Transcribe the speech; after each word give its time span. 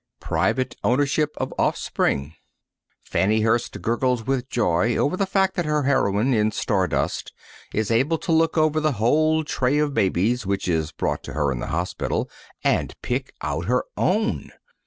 III 0.23 0.27
PRIVATE 0.29 0.75
OWNERSHIP 0.83 1.33
OF 1.37 1.53
OFFSPRING 1.59 2.33
Fannie 3.03 3.41
Hurst 3.41 3.79
gurgles 3.83 4.25
with 4.25 4.49
joy 4.49 4.95
over 4.97 5.15
the 5.15 5.27
fact 5.27 5.55
that 5.55 5.65
her 5.65 5.83
heroine 5.83 6.33
in 6.33 6.49
"Star 6.51 6.87
Dust" 6.87 7.31
is 7.71 7.91
able 7.91 8.17
to 8.17 8.31
look 8.31 8.57
over 8.57 8.79
the 8.79 8.93
whole 8.93 9.43
tray 9.43 9.77
of 9.77 9.93
babies 9.93 10.43
which 10.43 10.67
is 10.67 10.91
brought 10.91 11.21
to 11.25 11.33
her 11.33 11.51
in 11.51 11.59
the 11.59 11.67
hospital 11.67 12.27
and 12.63 12.95
pick 13.03 13.35
out 13.43 13.65
her 13.65 13.83
own. 13.95 14.49